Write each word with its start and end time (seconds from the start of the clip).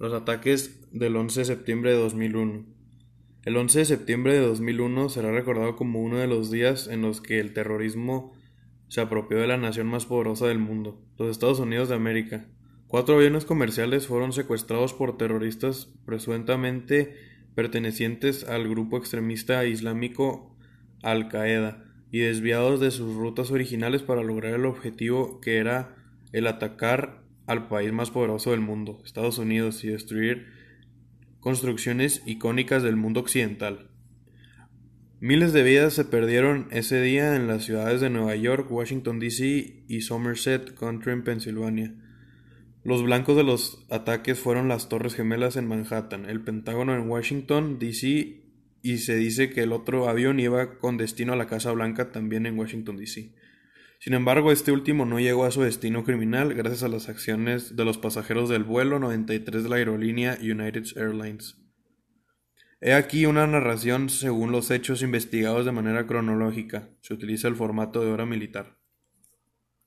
Los 0.00 0.12
ataques 0.12 0.80
del 0.90 1.14
11 1.14 1.40
de 1.40 1.44
septiembre 1.44 1.92
de 1.92 1.98
2001. 1.98 2.66
El 3.44 3.56
11 3.56 3.78
de 3.78 3.84
septiembre 3.84 4.32
de 4.32 4.40
2001 4.40 5.08
será 5.08 5.30
recordado 5.30 5.76
como 5.76 6.02
uno 6.02 6.18
de 6.18 6.26
los 6.26 6.50
días 6.50 6.88
en 6.88 7.02
los 7.02 7.20
que 7.20 7.38
el 7.38 7.52
terrorismo 7.52 8.32
se 8.88 9.00
apropió 9.00 9.38
de 9.38 9.46
la 9.46 9.56
nación 9.56 9.86
más 9.86 10.06
poderosa 10.06 10.48
del 10.48 10.58
mundo, 10.58 11.00
los 11.16 11.30
Estados 11.30 11.60
Unidos 11.60 11.88
de 11.88 11.94
América. 11.94 12.48
Cuatro 12.88 13.16
aviones 13.16 13.44
comerciales 13.44 14.08
fueron 14.08 14.32
secuestrados 14.32 14.94
por 14.94 15.16
terroristas 15.16 15.88
presuntamente 16.04 17.14
pertenecientes 17.54 18.42
al 18.44 18.68
grupo 18.68 18.98
extremista 18.98 19.64
islámico 19.64 20.56
Al-Qaeda 21.02 21.84
y 22.10 22.18
desviados 22.18 22.80
de 22.80 22.90
sus 22.90 23.14
rutas 23.14 23.52
originales 23.52 24.02
para 24.02 24.24
lograr 24.24 24.54
el 24.54 24.66
objetivo 24.66 25.40
que 25.40 25.58
era 25.58 25.94
el 26.32 26.48
atacar 26.48 27.23
al 27.46 27.68
país 27.68 27.92
más 27.92 28.10
poderoso 28.10 28.50
del 28.50 28.60
mundo, 28.60 29.00
Estados 29.04 29.38
Unidos, 29.38 29.84
y 29.84 29.88
destruir 29.88 30.46
construcciones 31.40 32.22
icónicas 32.26 32.82
del 32.82 32.96
mundo 32.96 33.20
occidental. 33.20 33.90
Miles 35.20 35.52
de 35.52 35.62
vidas 35.62 35.94
se 35.94 36.04
perdieron 36.04 36.68
ese 36.70 37.00
día 37.00 37.36
en 37.36 37.46
las 37.46 37.64
ciudades 37.64 38.00
de 38.00 38.10
Nueva 38.10 38.36
York, 38.36 38.70
Washington, 38.70 39.20
D.C. 39.20 39.84
y 39.88 40.00
Somerset 40.02 40.74
Country 40.74 41.12
en 41.12 41.24
Pensilvania. 41.24 41.94
Los 42.82 43.02
blancos 43.02 43.36
de 43.36 43.44
los 43.44 43.86
ataques 43.88 44.38
fueron 44.38 44.68
las 44.68 44.90
Torres 44.90 45.14
Gemelas 45.14 45.56
en 45.56 45.66
Manhattan, 45.66 46.28
el 46.28 46.42
Pentágono 46.42 46.94
en 46.94 47.08
Washington, 47.08 47.78
D.C. 47.78 48.42
y 48.82 48.98
se 48.98 49.16
dice 49.16 49.48
que 49.48 49.62
el 49.62 49.72
otro 49.72 50.08
avión 50.08 50.40
iba 50.40 50.78
con 50.78 50.98
destino 50.98 51.32
a 51.32 51.36
la 51.36 51.46
Casa 51.46 51.72
Blanca 51.72 52.12
también 52.12 52.44
en 52.44 52.58
Washington, 52.58 52.98
D.C. 52.98 53.32
Sin 54.04 54.12
embargo, 54.12 54.52
este 54.52 54.70
último 54.70 55.06
no 55.06 55.18
llegó 55.18 55.46
a 55.46 55.50
su 55.50 55.62
destino 55.62 56.04
criminal 56.04 56.52
gracias 56.52 56.82
a 56.82 56.88
las 56.88 57.08
acciones 57.08 57.74
de 57.74 57.86
los 57.86 57.96
pasajeros 57.96 58.50
del 58.50 58.62
vuelo 58.62 58.98
93 58.98 59.62
de 59.62 59.68
la 59.70 59.76
aerolínea 59.76 60.36
United 60.42 60.84
Airlines. 60.96 61.56
He 62.82 62.92
aquí 62.92 63.24
una 63.24 63.46
narración 63.46 64.10
según 64.10 64.52
los 64.52 64.70
hechos 64.70 65.00
investigados 65.00 65.64
de 65.64 65.72
manera 65.72 66.06
cronológica. 66.06 66.90
Se 67.00 67.14
utiliza 67.14 67.48
el 67.48 67.56
formato 67.56 68.04
de 68.04 68.12
hora 68.12 68.26
militar. 68.26 68.76